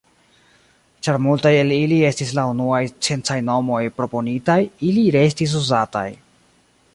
Ĉar 1.07 1.19
multaj 1.25 1.51
el 1.57 1.73
ili 1.75 1.99
estis 2.07 2.31
la 2.39 2.45
unuaj 2.53 2.79
sciencaj 2.93 3.37
nomoj 3.51 3.83
proponitaj 4.01 4.59
ili 4.89 5.05
restis 5.19 5.55
uzataj. 5.61 6.07